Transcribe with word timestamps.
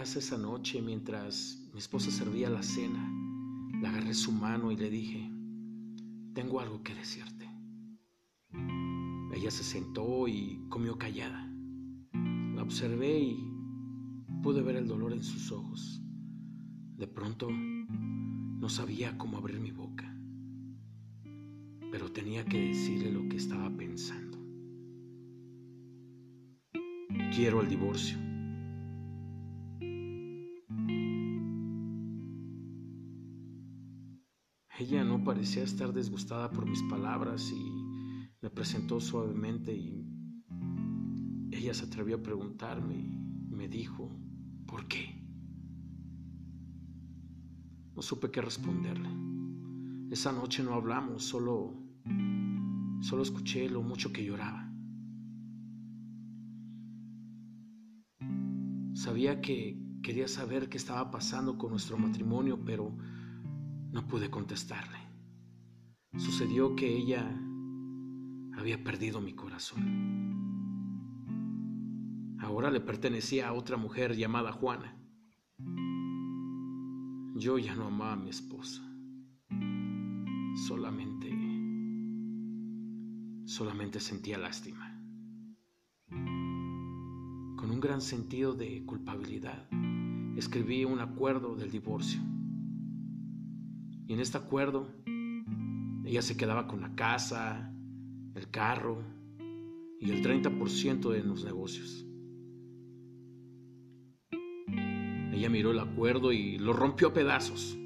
esa 0.00 0.38
noche 0.38 0.80
mientras 0.80 1.68
mi 1.74 1.78
esposa 1.78 2.10
servía 2.10 2.48
la 2.48 2.62
cena. 2.62 3.06
Le 3.80 3.86
agarré 3.86 4.14
su 4.14 4.32
mano 4.32 4.72
y 4.72 4.76
le 4.76 4.88
dije, 4.88 5.30
tengo 6.32 6.60
algo 6.60 6.82
que 6.82 6.94
decirte. 6.94 7.46
Ella 9.34 9.50
se 9.50 9.62
sentó 9.62 10.26
y 10.26 10.64
comió 10.70 10.96
callada. 10.96 11.46
La 12.54 12.62
observé 12.62 13.20
y 13.20 13.52
pude 14.42 14.62
ver 14.62 14.76
el 14.76 14.88
dolor 14.88 15.12
en 15.12 15.22
sus 15.22 15.52
ojos. 15.52 16.02
De 16.96 17.06
pronto 17.06 17.50
no 17.50 18.68
sabía 18.70 19.18
cómo 19.18 19.36
abrir 19.36 19.60
mi 19.60 19.70
boca, 19.70 20.16
pero 21.92 22.10
tenía 22.10 22.44
que 22.46 22.68
decirle 22.68 23.12
lo 23.12 23.28
que 23.28 23.36
estaba 23.36 23.70
pensando. 23.76 24.38
Quiero 27.34 27.60
el 27.60 27.68
divorcio. 27.68 28.29
Ella 34.90 35.04
no 35.04 35.22
parecía 35.22 35.62
estar 35.62 35.94
disgustada 35.94 36.50
por 36.50 36.68
mis 36.68 36.82
palabras 36.82 37.52
y 37.52 38.34
me 38.42 38.50
presentó 38.50 38.98
suavemente 38.98 39.72
y 39.72 40.04
ella 41.52 41.72
se 41.74 41.84
atrevió 41.84 42.16
a 42.16 42.22
preguntarme 42.24 42.96
y 42.96 43.54
me 43.54 43.68
dijo, 43.68 44.10
¿por 44.66 44.88
qué? 44.88 45.14
No 47.94 48.02
supe 48.02 48.32
qué 48.32 48.42
responderle. 48.42 49.10
Esa 50.10 50.32
noche 50.32 50.64
no 50.64 50.74
hablamos, 50.74 51.22
solo, 51.22 51.72
solo 53.00 53.22
escuché 53.22 53.70
lo 53.70 53.82
mucho 53.82 54.12
que 54.12 54.24
lloraba. 54.24 54.72
Sabía 58.94 59.40
que 59.40 59.80
quería 60.02 60.26
saber 60.26 60.68
qué 60.68 60.78
estaba 60.78 61.12
pasando 61.12 61.58
con 61.58 61.70
nuestro 61.70 61.96
matrimonio, 61.96 62.64
pero 62.64 62.96
no 63.92 64.06
pude 64.06 64.30
contestarle. 64.30 64.98
Sucedió 66.16 66.76
que 66.76 66.96
ella 66.96 67.28
había 68.56 68.82
perdido 68.82 69.20
mi 69.20 69.34
corazón. 69.34 70.10
Ahora 72.38 72.70
le 72.70 72.80
pertenecía 72.80 73.48
a 73.48 73.52
otra 73.52 73.76
mujer 73.76 74.16
llamada 74.16 74.52
Juana. 74.52 74.96
Yo 77.36 77.58
ya 77.58 77.74
no 77.74 77.86
amaba 77.86 78.12
a 78.12 78.16
mi 78.16 78.30
esposa. 78.30 78.82
Solamente, 80.68 81.30
solamente 83.46 84.00
sentía 84.00 84.36
lástima. 84.38 85.00
Con 86.08 87.70
un 87.70 87.80
gran 87.80 88.00
sentido 88.00 88.54
de 88.54 88.84
culpabilidad, 88.84 89.68
escribí 90.36 90.84
un 90.84 91.00
acuerdo 91.00 91.54
del 91.56 91.70
divorcio. 91.70 92.20
Y 94.10 94.14
en 94.14 94.18
este 94.18 94.38
acuerdo, 94.38 94.92
ella 96.04 96.20
se 96.20 96.36
quedaba 96.36 96.66
con 96.66 96.80
la 96.80 96.96
casa, 96.96 97.72
el 98.34 98.50
carro 98.50 99.04
y 100.00 100.10
el 100.10 100.20
30% 100.20 101.10
de 101.10 101.22
los 101.22 101.44
negocios. 101.44 102.04
Ella 105.32 105.48
miró 105.48 105.70
el 105.70 105.78
acuerdo 105.78 106.32
y 106.32 106.58
lo 106.58 106.72
rompió 106.72 107.06
a 107.06 107.12
pedazos. 107.12 107.78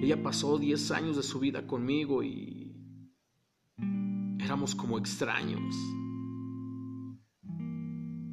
Ella 0.00 0.22
pasó 0.22 0.58
10 0.58 0.92
años 0.92 1.16
de 1.16 1.24
su 1.24 1.40
vida 1.40 1.66
conmigo 1.66 2.22
y 2.22 2.76
éramos 4.38 4.76
como 4.76 4.96
extraños. 4.96 5.74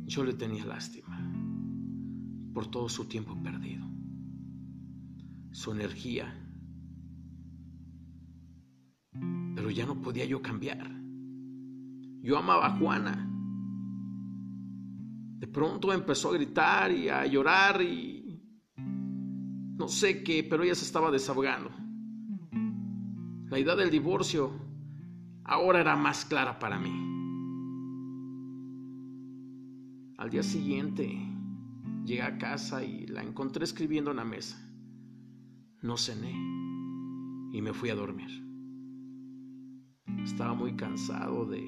Yo 0.06 0.24
le 0.24 0.34
tenía 0.34 0.64
lástima 0.64 1.18
por 2.54 2.68
todo 2.68 2.88
su 2.88 3.06
tiempo 3.06 3.36
perdido, 3.42 3.84
su 5.50 5.72
energía 5.72 6.46
pero 9.70 9.78
ya 9.78 9.86
no 9.86 10.02
podía 10.02 10.26
yo 10.26 10.42
cambiar. 10.42 10.90
Yo 12.24 12.40
amaba 12.40 12.66
a 12.66 12.80
Juana. 12.80 13.30
De 15.38 15.46
pronto 15.46 15.94
empezó 15.94 16.30
a 16.30 16.34
gritar 16.34 16.92
y 16.92 17.08
a 17.08 17.28
llorar 17.28 17.80
y 17.84 18.42
no 19.78 19.88
sé 19.88 20.24
qué, 20.24 20.44
pero 20.44 20.64
ella 20.64 20.74
se 20.74 20.86
estaba 20.86 21.12
desahogando. 21.12 21.70
La 23.52 23.60
idea 23.60 23.76
del 23.76 23.92
divorcio 23.92 24.52
ahora 25.44 25.82
era 25.82 25.96
más 25.96 26.26
clara 26.26 26.58
para 26.58 26.80
mí. 26.80 26.90
Al 30.18 30.32
día 30.32 30.42
siguiente 30.42 31.16
llegué 32.06 32.24
a 32.24 32.40
casa 32.40 32.84
y 32.84 33.06
la 33.06 33.22
encontré 33.22 33.66
escribiendo 33.66 34.10
en 34.10 34.18
la 34.18 34.26
mesa. 34.26 34.58
No 35.84 35.96
cené 35.96 36.34
y 37.54 37.62
me 37.62 37.72
fui 37.72 37.92
a 37.92 37.96
dormir. 37.96 38.49
Estaba 40.24 40.54
muy 40.54 40.76
cansado 40.76 41.46
de 41.46 41.62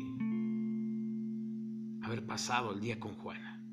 haber 2.04 2.26
pasado 2.26 2.74
el 2.74 2.82
día 2.82 3.00
con 3.00 3.16
Juana. 3.16 3.64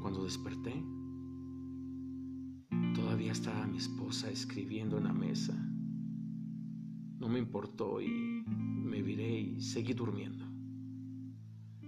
Cuando 0.00 0.24
desperté, 0.24 0.82
todavía 2.94 3.32
estaba 3.32 3.66
mi 3.66 3.78
esposa 3.78 4.30
escribiendo 4.30 4.98
en 4.98 5.04
la 5.04 5.12
mesa. 5.12 5.54
No 7.18 7.28
me 7.28 7.38
importó 7.38 8.00
y 8.00 8.44
me 8.46 9.02
viré 9.02 9.40
y 9.40 9.60
seguí 9.60 9.94
durmiendo. 9.94 10.46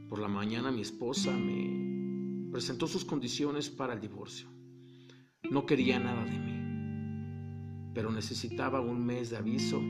Por 0.08 0.19
la 0.19 0.28
mañana 0.28 0.70
mi 0.70 0.81
esposa 0.81 1.32
me 1.32 2.50
presentó 2.50 2.86
sus 2.86 3.04
condiciones 3.04 3.69
para 3.69 3.94
el 3.94 4.00
divorcio. 4.00 4.48
No 5.50 5.66
quería 5.66 5.98
nada 5.98 6.25
de 6.25 6.38
mí, 6.38 7.92
pero 7.94 8.10
necesitaba 8.10 8.81
un 8.81 9.04
mes 9.04 9.31
de 9.31 9.36
aviso 9.36 9.82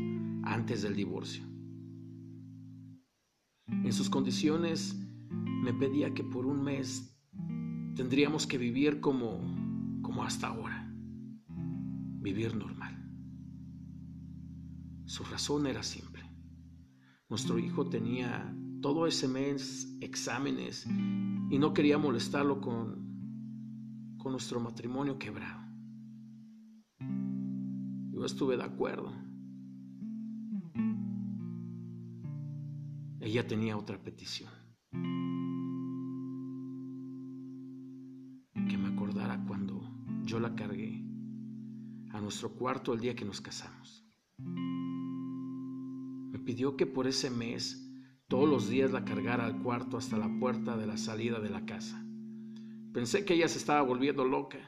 antes 0.47 0.82
del 0.82 0.94
divorcio. 0.94 1.44
En 3.66 3.93
sus 3.93 4.10
condiciones 4.10 4.97
me 5.31 5.72
pedía 5.72 6.12
que 6.15 6.25
por 6.25 6.47
un 6.47 6.62
mes 6.62 7.16
tendríamos 7.94 8.47
que 8.47 8.59
vivir 8.59 9.00
como, 9.00 9.41
como 10.03 10.25
hasta 10.25 10.49
ahora, 10.49 10.93
vivir 12.21 12.54
normal. 12.54 12.94
Su 15.06 15.25
razón 15.25 15.66
era 15.66 15.83
simple. 15.83 16.22
Nuestro 17.28 17.59
hijo 17.59 17.88
tenía 17.88 18.54
todo 18.81 19.06
ese 19.06 19.28
mes 19.28 19.97
exámenes 20.00 20.87
y 20.87 21.59
no 21.59 21.72
quería 21.72 21.99
molestarlo 21.99 22.60
con, 22.60 24.16
con 24.19 24.33
nuestro 24.33 24.60
matrimonio 24.60 25.19
quebrado. 25.19 25.62
Yo 28.12 28.25
estuve 28.25 28.56
de 28.56 28.65
acuerdo. 28.65 29.23
Ella 33.34 33.49
tenía 33.49 33.77
otra 33.77 33.99
petición. 33.99 34.53
Que 38.69 38.78
me 38.78 38.87
acordara 38.87 39.45
cuando 39.45 39.83
yo 40.25 40.39
la 40.39 40.55
cargué 40.55 41.05
a 42.12 42.21
nuestro 42.21 42.50
cuarto 42.50 42.93
el 42.93 43.00
día 43.00 43.17
que 43.17 43.25
nos 43.25 43.41
casamos. 43.41 44.06
Me 44.39 46.39
pidió 46.39 46.77
que 46.77 46.87
por 46.87 47.09
ese 47.09 47.28
mes 47.28 47.91
todos 48.28 48.49
los 48.49 48.69
días 48.69 48.93
la 48.93 49.05
cargara 49.05 49.47
al 49.47 49.61
cuarto 49.62 49.97
hasta 49.97 50.16
la 50.16 50.31
puerta 50.39 50.77
de 50.77 50.87
la 50.87 50.97
salida 50.97 51.41
de 51.41 51.51
la 51.51 51.66
casa. 51.66 52.06
Pensé 52.93 53.25
que 53.25 53.34
ella 53.34 53.49
se 53.49 53.59
estaba 53.59 53.83
volviendo 53.83 54.25
loca, 54.25 54.61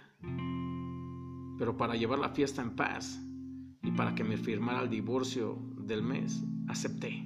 pero 1.56 1.76
para 1.76 1.94
llevar 1.94 2.18
la 2.18 2.30
fiesta 2.30 2.62
en 2.62 2.74
paz 2.74 3.22
y 3.84 3.92
para 3.92 4.16
que 4.16 4.24
me 4.24 4.36
firmara 4.36 4.82
el 4.82 4.90
divorcio 4.90 5.56
del 5.78 6.02
mes, 6.02 6.42
acepté. 6.66 7.25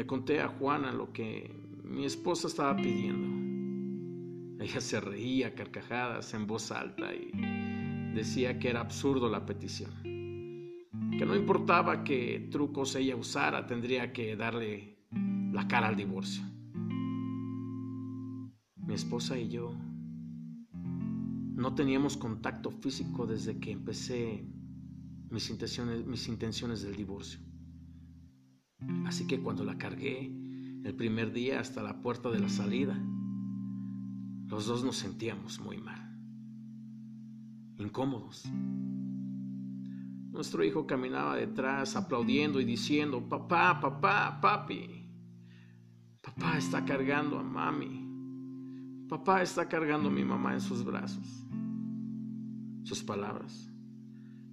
Le 0.00 0.06
conté 0.06 0.40
a 0.40 0.48
Juana 0.48 0.92
lo 0.92 1.12
que 1.12 1.54
mi 1.84 2.06
esposa 2.06 2.48
estaba 2.48 2.74
pidiendo. 2.74 4.64
Ella 4.64 4.80
se 4.80 4.98
reía 4.98 5.54
carcajadas 5.54 6.32
en 6.32 6.46
voz 6.46 6.72
alta 6.72 7.12
y 7.14 7.30
decía 8.14 8.58
que 8.58 8.70
era 8.70 8.80
absurdo 8.80 9.28
la 9.28 9.44
petición. 9.44 9.90
Que 10.02 11.26
no 11.26 11.36
importaba 11.36 12.02
qué 12.02 12.48
trucos 12.50 12.94
ella 12.94 13.14
usara, 13.14 13.66
tendría 13.66 14.10
que 14.14 14.36
darle 14.36 15.04
la 15.52 15.68
cara 15.68 15.88
al 15.88 15.96
divorcio. 15.96 16.44
Mi 18.76 18.94
esposa 18.94 19.38
y 19.38 19.50
yo 19.50 19.74
no 20.72 21.74
teníamos 21.74 22.16
contacto 22.16 22.70
físico 22.70 23.26
desde 23.26 23.60
que 23.60 23.72
empecé 23.72 24.46
mis 25.28 25.50
intenciones, 25.50 26.06
mis 26.06 26.26
intenciones 26.26 26.80
del 26.80 26.96
divorcio. 26.96 27.49
Así 29.06 29.26
que 29.26 29.40
cuando 29.40 29.64
la 29.64 29.78
cargué 29.78 30.32
el 30.84 30.94
primer 30.94 31.32
día 31.32 31.60
hasta 31.60 31.82
la 31.82 32.00
puerta 32.00 32.30
de 32.30 32.40
la 32.40 32.48
salida, 32.48 32.98
los 34.46 34.66
dos 34.66 34.82
nos 34.84 34.96
sentíamos 34.96 35.60
muy 35.60 35.78
mal, 35.78 36.18
incómodos. 37.78 38.50
Nuestro 40.32 40.64
hijo 40.64 40.86
caminaba 40.86 41.36
detrás 41.36 41.96
aplaudiendo 41.96 42.60
y 42.60 42.64
diciendo, 42.64 43.28
papá, 43.28 43.80
papá, 43.80 44.40
papi. 44.40 45.06
Papá 46.22 46.56
está 46.56 46.84
cargando 46.84 47.38
a 47.38 47.42
mami. 47.42 48.06
Papá 49.08 49.42
está 49.42 49.68
cargando 49.68 50.08
a 50.08 50.12
mi 50.12 50.24
mamá 50.24 50.54
en 50.54 50.60
sus 50.60 50.84
brazos. 50.84 51.44
Sus 52.84 53.02
palabras 53.02 53.70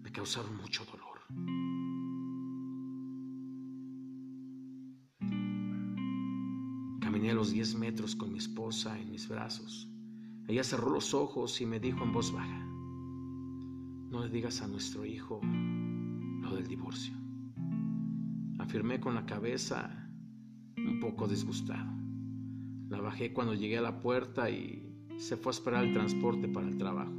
me 0.02 0.12
causaron 0.12 0.58
mucho 0.58 0.84
dolor. 0.86 1.67
Caminé 7.18 7.34
los 7.34 7.52
10 7.52 7.80
metros 7.80 8.16
con 8.16 8.32
mi 8.32 8.38
esposa 8.38 8.96
en 9.00 9.10
mis 9.10 9.28
brazos. 9.28 9.90
Ella 10.48 10.64
cerró 10.64 10.92
los 10.92 11.16
ojos 11.16 11.60
y 11.62 11.66
me 11.66 11.80
dijo 11.80 12.04
en 12.04 12.14
voz 12.14 12.32
baja, 12.32 12.64
no 14.12 14.24
le 14.24 14.30
digas 14.30 14.62
a 14.62 14.68
nuestro 14.68 15.04
hijo 15.04 15.42
lo 15.42 16.54
del 16.54 16.68
divorcio. 16.68 17.16
Afirmé 18.60 19.00
con 19.00 19.16
la 19.16 19.26
cabeza 19.26 20.08
un 20.78 21.00
poco 21.00 21.28
disgustado. 21.28 21.92
La 22.88 23.02
bajé 23.02 23.34
cuando 23.34 23.56
llegué 23.56 23.80
a 23.80 23.82
la 23.82 24.00
puerta 24.00 24.52
y 24.52 24.88
se 25.18 25.38
fue 25.38 25.50
a 25.50 25.56
esperar 25.56 25.86
el 25.86 25.94
transporte 25.94 26.48
para 26.48 26.68
el 26.68 26.78
trabajo. 26.78 27.16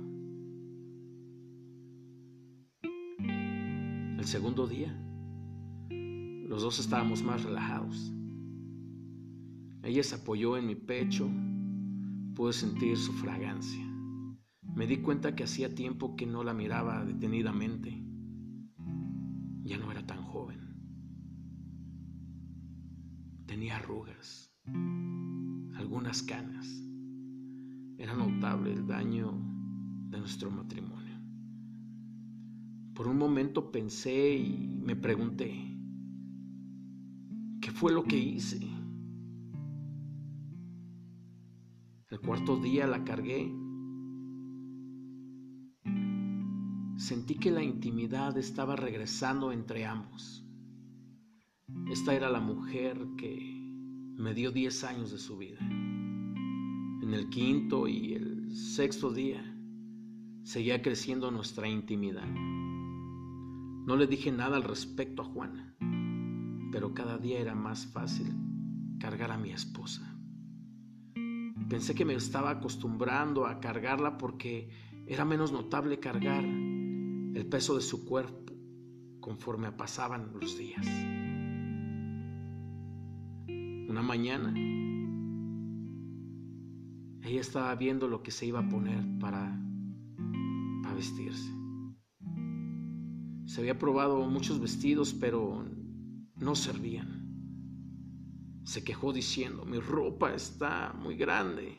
El 4.17 4.25
segundo 4.25 4.69
día, 4.69 4.97
los 5.91 6.63
dos 6.63 6.79
estábamos 6.79 7.25
más 7.25 7.43
relajados. 7.43 8.13
Ella 9.83 10.03
se 10.03 10.17
apoyó 10.17 10.57
en 10.57 10.67
mi 10.67 10.75
pecho, 10.75 11.31
pude 12.35 12.53
sentir 12.53 12.97
su 12.97 13.13
fragancia. 13.13 13.85
Me 14.75 14.87
di 14.87 14.99
cuenta 14.99 15.35
que 15.35 15.45
hacía 15.45 15.75
tiempo 15.75 16.15
que 16.17 16.27
no 16.27 16.45
la 16.45 16.55
miraba 16.55 17.05
detenidamente. 17.05 18.03
Ya 19.65 19.79
no 19.79 19.91
era 19.91 20.07
tan 20.07 20.23
joven. 20.23 20.61
Tenía 23.47 23.77
arrugas, 23.77 24.53
algunas 25.75 26.23
canas. 26.23 26.67
Era 27.99 28.15
notable 28.15 28.73
el 28.73 28.87
daño 28.87 29.33
de 30.11 30.19
nuestro 30.19 30.51
matrimonio. 30.51 31.19
Por 32.95 33.09
un 33.09 33.19
momento 33.19 33.73
pensé 33.73 34.37
y 34.37 34.81
me 34.85 34.97
pregunté, 34.97 35.55
¿qué 37.61 37.71
fue 37.71 37.93
lo 37.93 38.05
que 38.05 38.17
hice? 38.17 38.78
El 42.19 42.27
cuarto 42.27 42.57
día 42.57 42.89
la 42.89 43.05
cargué 43.05 43.55
sentí 46.97 47.37
que 47.37 47.53
la 47.53 47.63
intimidad 47.63 48.37
estaba 48.37 48.75
regresando 48.75 49.53
entre 49.53 49.87
ambos. 49.87 50.45
Esta 51.89 52.15
era 52.15 52.29
la 52.29 52.41
mujer 52.41 52.99
que 53.17 53.39
me 54.17 54.35
dio 54.35 54.51
10 54.51 54.85
años 54.85 55.13
de 55.13 55.19
su 55.19 55.39
vida. 55.39 55.61
En 55.61 57.15
el 57.15 57.31
quinto 57.31 57.87
y 57.87 58.15
el 58.15 58.53
sexto 58.53 59.13
día 59.13 59.57
seguía 60.43 60.83
creciendo 60.83 61.31
nuestra 61.31 61.69
intimidad. 61.69 62.27
No 63.87 63.95
le 63.95 64.09
dije 64.09 64.33
nada 64.33 64.57
al 64.57 64.65
respecto 64.65 65.23
a 65.23 65.27
Juana, 65.27 65.77
pero 66.73 66.95
cada 66.95 67.17
día 67.17 67.39
era 67.39 67.55
más 67.55 67.87
fácil 67.87 68.35
cargar 68.99 69.31
a 69.31 69.39
mi 69.39 69.51
esposa. 69.53 70.08
Pensé 71.69 71.95
que 71.95 72.05
me 72.05 72.15
estaba 72.15 72.51
acostumbrando 72.51 73.47
a 73.47 73.61
cargarla 73.61 74.17
porque 74.17 74.71
era 75.07 75.25
menos 75.25 75.53
notable 75.53 76.01
cargar 76.01 76.45
el 76.45 77.47
peso 77.51 77.77
de 77.77 77.83
su 77.83 78.07
cuerpo 78.07 78.55
conforme 79.21 79.71
pasaban 79.73 80.33
los 80.41 80.57
días. 80.57 80.87
Una 83.89 84.03
mañana, 84.03 84.53
ella 87.23 87.41
estaba 87.41 87.75
viendo 87.75 88.09
lo 88.09 88.23
que 88.23 88.31
se 88.31 88.47
iba 88.47 88.61
a 88.61 88.69
poner 88.69 89.05
para, 89.19 89.61
para 90.83 90.95
vestirse. 90.95 91.53
Se 93.45 93.61
había 93.61 93.79
probado 93.79 94.27
muchos 94.29 94.61
vestidos, 94.61 95.15
pero 95.15 95.67
no 96.37 96.55
servían. 96.55 97.18
Se 98.69 98.85
quejó 98.85 99.15
diciendo, 99.15 99.65
mi 99.65 99.81
ropa 99.81 100.35
está 100.35 100.93
muy 100.93 101.17
grande. 101.17 101.79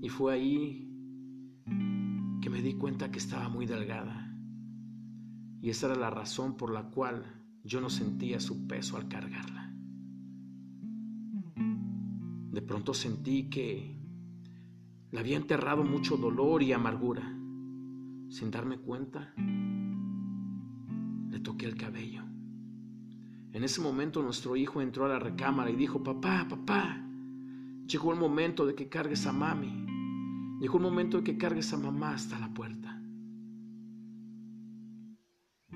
Y 0.00 0.08
fue 0.08 0.34
ahí 0.34 0.88
que 2.40 2.48
me 2.48 2.62
di 2.62 2.74
cuenta 2.74 3.10
que 3.10 3.18
estaba 3.18 3.48
muy 3.48 3.66
delgada. 3.66 4.32
Y 5.60 5.68
esa 5.70 5.86
era 5.88 5.96
la 5.96 6.10
razón 6.10 6.56
por 6.56 6.72
la 6.72 6.90
cual 6.90 7.24
yo 7.64 7.80
no 7.80 7.90
sentía 7.90 8.38
su 8.38 8.68
peso 8.68 8.96
al 8.96 9.08
cargarla. 9.08 9.74
De 12.52 12.62
pronto 12.62 12.94
sentí 12.94 13.50
que 13.50 14.00
la 15.10 15.18
había 15.18 15.38
enterrado 15.38 15.82
mucho 15.82 16.16
dolor 16.16 16.62
y 16.62 16.72
amargura. 16.72 17.36
Sin 18.28 18.52
darme 18.52 18.78
cuenta, 18.78 19.34
le 21.30 21.40
toqué 21.40 21.66
el 21.66 21.74
cabello. 21.74 22.21
En 23.52 23.64
ese 23.64 23.82
momento 23.82 24.22
nuestro 24.22 24.56
hijo 24.56 24.80
entró 24.80 25.04
a 25.04 25.08
la 25.08 25.18
recámara 25.18 25.70
y 25.70 25.76
dijo, 25.76 26.02
papá, 26.02 26.46
papá, 26.48 27.04
llegó 27.86 28.12
el 28.12 28.18
momento 28.18 28.64
de 28.64 28.74
que 28.74 28.88
cargues 28.88 29.26
a 29.26 29.32
mami. 29.32 29.86
Llegó 30.58 30.78
el 30.78 30.84
momento 30.84 31.18
de 31.18 31.24
que 31.24 31.36
cargues 31.36 31.72
a 31.74 31.76
mamá 31.76 32.14
hasta 32.14 32.38
la 32.38 32.54
puerta. 32.54 33.02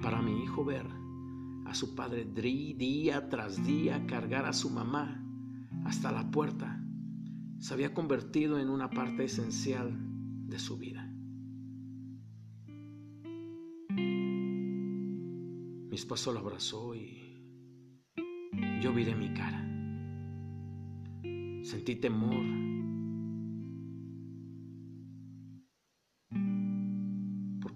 Para 0.00 0.22
mi 0.22 0.42
hijo 0.42 0.64
ver 0.64 0.86
a 1.66 1.74
su 1.74 1.94
padre 1.94 2.24
día 2.24 3.28
tras 3.28 3.62
día 3.66 4.06
cargar 4.06 4.46
a 4.46 4.52
su 4.54 4.70
mamá 4.70 5.22
hasta 5.84 6.12
la 6.12 6.30
puerta 6.30 6.82
se 7.58 7.74
había 7.74 7.92
convertido 7.92 8.58
en 8.58 8.70
una 8.70 8.88
parte 8.88 9.24
esencial 9.24 9.92
de 10.48 10.58
su 10.58 10.78
vida. 10.78 11.12
Mi 15.88 15.96
esposo 15.96 16.32
lo 16.32 16.40
abrazó 16.40 16.94
y 16.94 17.25
yo 18.80 18.92
viré 18.92 19.14
mi 19.14 19.32
cara. 19.34 19.62
Sentí 21.62 21.96
temor 21.96 22.66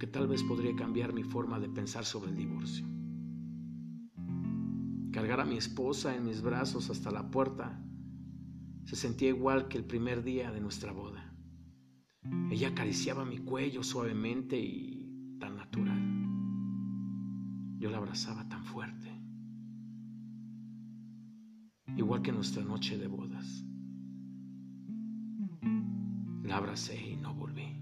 que 0.01 0.07
tal 0.07 0.27
vez 0.27 0.43
podría 0.43 0.75
cambiar 0.75 1.13
mi 1.13 1.23
forma 1.23 1.61
de 1.61 1.69
pensar 1.69 2.07
sobre 2.07 2.31
el 2.31 2.37
divorcio. 2.37 2.87
Cargar 5.13 5.41
a 5.41 5.45
mi 5.45 5.59
esposa 5.59 6.17
en 6.17 6.25
mis 6.25 6.41
brazos 6.41 6.89
hasta 6.89 7.11
la 7.11 7.31
puerta 7.31 7.85
se 8.87 8.97
sentía 8.97 9.29
igual 9.29 9.69
que 9.69 9.77
el 9.77 9.85
primer 9.85 10.25
día 10.25 10.51
de 10.51 10.61
nuestra 10.61 10.93
boda. 10.93 11.35
Ella 12.51 12.69
acariciaba 12.69 13.27
mi 13.27 13.39
cuello 13.39 13.83
suavemente 13.83 14.59
y 14.59 15.37
tan 15.39 15.57
natural. 15.57 16.01
Yo 17.79 17.91
la 17.91 17.99
abrazaba 17.99 18.49
tan 18.49 18.60
Que 22.23 22.33
nuestra 22.33 22.63
noche 22.63 22.99
de 22.99 23.07
bodas. 23.07 23.65
La 26.43 26.59
abracé 26.59 27.13
y 27.13 27.17
no 27.17 27.35
volví. 27.35 27.81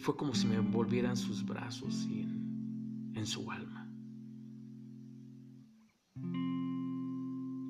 fue 0.00 0.16
como 0.16 0.34
si 0.34 0.46
me 0.46 0.56
envolvieran 0.56 1.16
sus 1.16 1.44
brazos 1.44 2.06
y 2.06 2.22
en, 2.22 3.26
su 3.26 3.50
alma. 3.50 3.86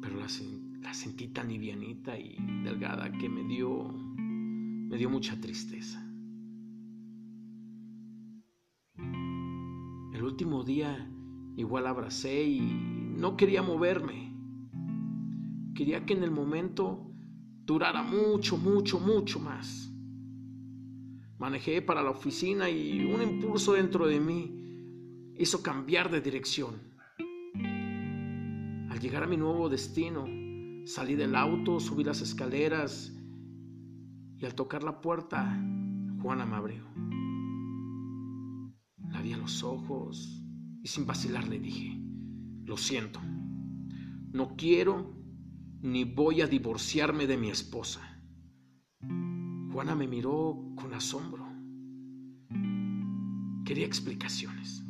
Pero 0.00 0.16
la, 0.16 0.26
la, 0.80 0.94
sentí 0.94 1.28
tan 1.28 1.48
livianita 1.48 2.16
y 2.16 2.36
delgada 2.62 3.10
que 3.10 3.28
me 3.28 3.42
dio, 3.44 3.92
me 3.92 4.96
dio 4.96 5.10
mucha 5.10 5.40
tristeza. 5.40 6.00
El 8.96 10.22
último 10.22 10.62
día 10.62 11.10
igual 11.60 11.86
abracé 11.86 12.42
y 12.42 12.60
no 12.60 13.36
quería 13.36 13.62
moverme. 13.62 14.34
Quería 15.74 16.04
que 16.04 16.14
en 16.14 16.22
el 16.24 16.30
momento 16.30 17.12
durara 17.64 18.02
mucho, 18.02 18.56
mucho, 18.56 18.98
mucho 18.98 19.38
más. 19.38 19.92
Manejé 21.38 21.80
para 21.82 22.02
la 22.02 22.10
oficina 22.10 22.68
y 22.68 23.04
un 23.04 23.22
impulso 23.22 23.74
dentro 23.74 24.06
de 24.06 24.20
mí 24.20 25.34
hizo 25.36 25.62
cambiar 25.62 26.10
de 26.10 26.20
dirección. 26.20 26.74
Al 28.90 29.00
llegar 29.00 29.22
a 29.22 29.26
mi 29.26 29.36
nuevo 29.36 29.68
destino, 29.68 30.26
salí 30.84 31.14
del 31.14 31.34
auto, 31.34 31.80
subí 31.80 32.04
las 32.04 32.20
escaleras 32.20 33.16
y 34.36 34.44
al 34.44 34.54
tocar 34.54 34.82
la 34.82 35.00
puerta, 35.00 35.44
Juana 36.22 36.44
me 36.44 36.56
abrió. 36.56 36.84
La 39.10 39.22
vi 39.22 39.32
a 39.32 39.38
los 39.38 39.62
ojos 39.62 40.39
y 40.82 40.88
sin 40.88 41.06
vacilar 41.06 41.46
le 41.48 41.58
dije, 41.58 42.00
lo 42.64 42.76
siento, 42.76 43.20
no 44.32 44.56
quiero 44.56 45.14
ni 45.82 46.04
voy 46.04 46.40
a 46.40 46.46
divorciarme 46.46 47.26
de 47.26 47.36
mi 47.36 47.50
esposa. 47.50 48.00
Juana 49.72 49.94
me 49.94 50.06
miró 50.06 50.72
con 50.76 50.92
asombro. 50.92 51.46
Quería 53.64 53.86
explicaciones. 53.86 54.84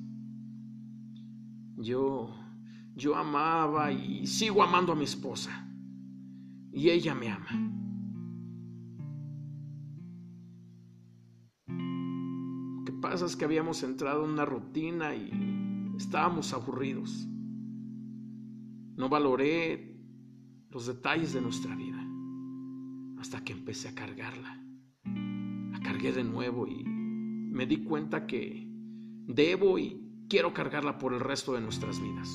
Yo, 1.77 2.35
yo 2.95 3.17
amaba 3.17 3.93
y 3.93 4.27
sigo 4.27 4.63
amando 4.63 4.93
a 4.93 4.97
mi 4.97 5.05
esposa. 5.05 5.67
Y 6.73 6.91
ella 6.91 7.15
me 7.15 7.29
ama. 7.31 7.51
Lo 12.79 12.85
que 12.85 12.93
pasa 12.93 13.27
es 13.27 13.37
que 13.37 13.45
habíamos 13.45 13.83
entrado 13.83 14.25
en 14.25 14.33
una 14.33 14.45
rutina 14.45 15.15
y 15.15 15.31
estábamos 16.01 16.55
aburridos. 16.55 17.29
No 18.97 19.09
valoré 19.09 19.99
los 20.71 20.87
detalles 20.87 21.35
de 21.35 21.43
nuestra 21.43 21.77
vida 21.77 22.03
hasta 23.19 23.45
que 23.45 23.53
empecé 23.53 23.89
a 23.89 23.95
cargarla. 23.95 24.65
La 25.05 25.81
cargué 25.81 26.13
de 26.13 26.25
nuevo 26.25 26.67
y 26.67 26.83
me 26.85 27.67
di 27.67 27.85
cuenta 27.85 28.27
que 28.27 28.67
debo 29.27 29.79
y 29.79 30.25
quiero 30.29 30.55
cargarla 30.55 30.99
por 30.99 31.13
el 31.13 31.21
resto 31.21 31.53
de 31.53 31.61
nuestras 31.61 32.01
vidas. 32.01 32.29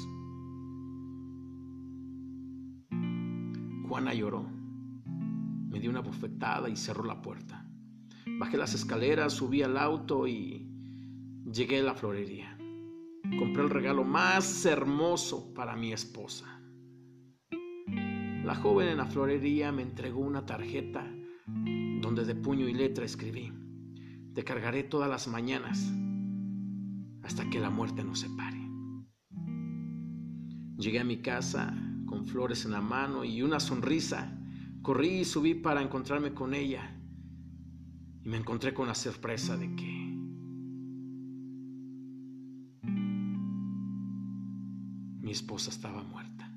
Juana 3.87 4.13
lloró, 4.13 4.47
me 5.69 5.79
dio 5.79 5.89
una 5.89 6.01
bofetada 6.01 6.69
y 6.69 6.75
cerró 6.75 7.03
la 7.03 7.21
puerta. 7.21 7.67
Bajé 8.39 8.57
las 8.57 8.75
escaleras, 8.75 9.33
subí 9.33 9.63
al 9.63 9.77
auto 9.77 10.27
y 10.27 10.69
llegué 11.51 11.79
a 11.79 11.83
la 11.83 11.95
florería. 11.95 12.54
Compré 13.37 13.63
el 13.63 13.69
regalo 13.69 14.03
más 14.03 14.65
hermoso 14.65 15.53
para 15.53 15.75
mi 15.75 15.91
esposa. 15.91 16.61
La 18.43 18.55
joven 18.55 18.89
en 18.89 18.97
la 18.97 19.05
florería 19.05 19.71
me 19.71 19.81
entregó 19.81 20.21
una 20.21 20.45
tarjeta 20.45 21.05
donde 22.01 22.25
de 22.25 22.35
puño 22.35 22.67
y 22.67 22.73
letra 22.73 23.03
escribí, 23.03 23.51
te 24.33 24.43
cargaré 24.43 24.83
todas 24.83 25.09
las 25.09 25.27
mañanas 25.27 25.91
hasta 27.23 27.49
que 27.49 27.59
la 27.59 27.69
muerte 27.69 28.03
nos 28.03 28.19
separe. 28.19 28.61
Llegué 30.77 30.99
a 30.99 31.03
mi 31.03 31.21
casa 31.21 31.73
con 32.05 32.27
flores 32.27 32.65
en 32.65 32.71
la 32.71 32.81
mano 32.81 33.23
y 33.23 33.41
una 33.41 33.59
sonrisa. 33.59 34.37
Corrí 34.81 35.21
y 35.21 35.25
subí 35.25 35.55
para 35.55 35.81
encontrarme 35.81 36.33
con 36.33 36.53
ella 36.53 36.95
y 38.23 38.29
me 38.29 38.37
encontré 38.37 38.73
con 38.73 38.87
la 38.87 38.93
sorpresa 38.93 39.57
de 39.57 39.75
que 39.75 40.04
esposa 45.35 45.69
estaba 45.69 46.01
muerta. 46.03 46.49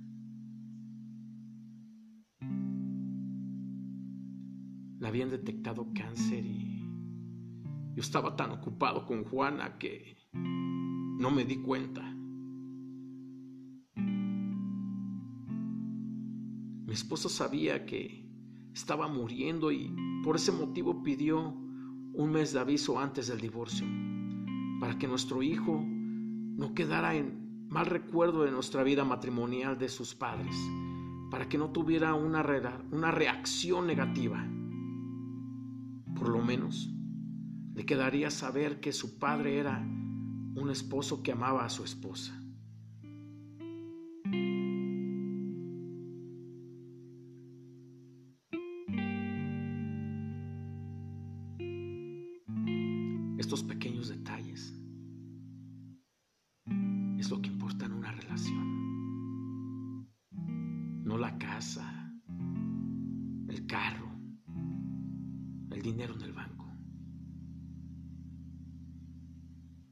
Le 5.00 5.08
habían 5.08 5.30
detectado 5.30 5.92
cáncer 5.94 6.44
y 6.44 6.84
yo 7.94 8.00
estaba 8.00 8.36
tan 8.36 8.52
ocupado 8.52 9.04
con 9.04 9.24
Juana 9.24 9.78
que 9.78 10.16
no 10.32 11.30
me 11.30 11.44
di 11.44 11.56
cuenta. 11.56 12.02
Mi 16.86 16.94
esposa 16.94 17.28
sabía 17.28 17.84
que 17.84 18.26
estaba 18.72 19.08
muriendo 19.08 19.72
y 19.72 19.94
por 20.24 20.36
ese 20.36 20.52
motivo 20.52 21.02
pidió 21.02 21.40
un 22.14 22.30
mes 22.30 22.52
de 22.52 22.60
aviso 22.60 22.98
antes 22.98 23.28
del 23.28 23.40
divorcio, 23.40 23.86
para 24.80 24.98
que 24.98 25.06
nuestro 25.06 25.42
hijo 25.42 25.84
no 25.84 26.74
quedara 26.74 27.14
en 27.14 27.47
mal 27.68 27.86
recuerdo 27.86 28.44
de 28.44 28.50
nuestra 28.50 28.82
vida 28.82 29.04
matrimonial 29.04 29.78
de 29.78 29.88
sus 29.88 30.14
padres, 30.14 30.56
para 31.30 31.48
que 31.48 31.58
no 31.58 31.70
tuviera 31.70 32.14
una, 32.14 32.44
una 32.90 33.10
reacción 33.10 33.86
negativa. 33.86 34.44
Por 36.16 36.28
lo 36.30 36.42
menos 36.42 36.90
le 37.74 37.86
quedaría 37.86 38.30
saber 38.30 38.80
que 38.80 38.92
su 38.92 39.18
padre 39.18 39.58
era 39.58 39.78
un 39.78 40.70
esposo 40.70 41.22
que 41.22 41.32
amaba 41.32 41.64
a 41.64 41.70
su 41.70 41.84
esposa. 41.84 42.42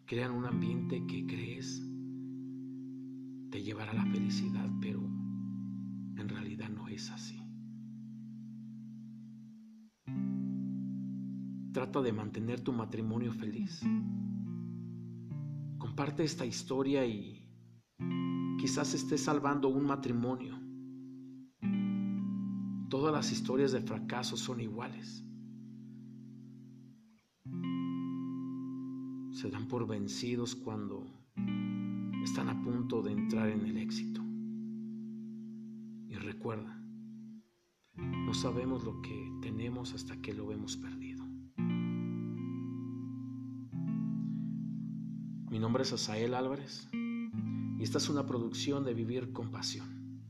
Crean 0.06 0.30
un 0.30 0.44
ambiente 0.46 1.04
que 1.04 1.26
crees 1.26 1.82
te 3.50 3.60
llevará 3.60 3.90
a 3.90 3.94
la 3.94 4.06
felicidad, 4.06 4.70
pero 4.80 5.00
en 5.00 6.28
realidad 6.28 6.68
no 6.68 6.86
es 6.86 7.10
así. 7.10 7.42
Trata 11.72 12.02
de 12.02 12.12
mantener 12.12 12.60
tu 12.60 12.72
matrimonio 12.72 13.32
feliz. 13.32 13.82
Comparte 15.76 16.22
esta 16.22 16.46
historia 16.46 17.04
y 17.04 17.50
quizás 18.60 18.94
estés 18.94 19.24
salvando 19.24 19.68
un 19.68 19.86
matrimonio. 19.86 20.56
Todas 22.88 23.12
las 23.12 23.32
historias 23.32 23.72
de 23.72 23.80
fracaso 23.80 24.36
son 24.36 24.60
iguales. 24.60 25.26
Se 29.36 29.50
dan 29.50 29.68
por 29.68 29.86
vencidos 29.86 30.54
cuando 30.56 31.06
están 32.24 32.48
a 32.48 32.58
punto 32.62 33.02
de 33.02 33.12
entrar 33.12 33.50
en 33.50 33.66
el 33.66 33.76
éxito. 33.76 34.22
Y 36.08 36.14
recuerda, 36.14 36.82
no 37.96 38.32
sabemos 38.32 38.82
lo 38.82 39.02
que 39.02 39.30
tenemos 39.42 39.92
hasta 39.92 40.16
que 40.22 40.32
lo 40.32 40.52
hemos 40.52 40.78
perdido. 40.78 41.22
Mi 45.50 45.58
nombre 45.58 45.82
es 45.82 45.92
Asael 45.92 46.32
Álvarez 46.32 46.88
y 46.94 47.82
esta 47.82 47.98
es 47.98 48.08
una 48.08 48.24
producción 48.24 48.86
de 48.86 48.94
Vivir 48.94 49.34
con 49.34 49.50
Pasión. 49.50 50.22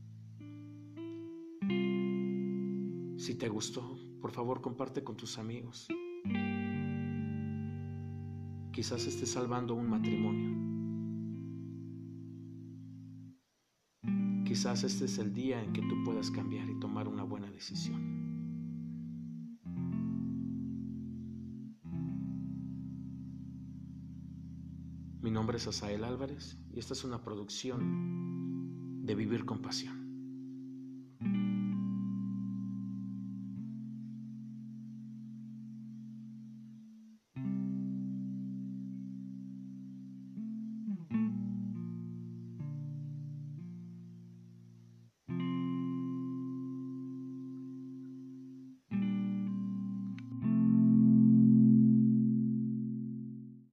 Si 3.17 3.35
te 3.35 3.47
gustó, 3.47 3.97
por 4.19 4.31
favor 4.31 4.59
comparte 4.59 5.01
con 5.01 5.15
tus 5.15 5.37
amigos. 5.37 5.87
Quizás 8.77 9.07
estés 9.07 9.31
salvando 9.31 9.73
un 9.73 9.89
matrimonio. 9.89 10.51
Quizás 14.45 14.83
este 14.83 15.05
es 15.05 15.17
el 15.17 15.33
día 15.33 15.63
en 15.63 15.73
que 15.73 15.81
tú 15.81 16.03
puedas 16.05 16.29
cambiar 16.29 16.69
y 16.69 16.79
tomar 16.79 17.07
una 17.07 17.23
buena 17.23 17.49
decisión. 17.49 17.99
Mi 25.23 25.31
nombre 25.31 25.57
es 25.57 25.65
Asael 25.65 26.03
Álvarez 26.03 26.59
y 26.71 26.77
esta 26.77 26.93
es 26.93 27.03
una 27.03 27.23
producción 27.23 29.01
de 29.03 29.15
Vivir 29.15 29.45
con 29.45 29.63
Pasión. 29.63 30.06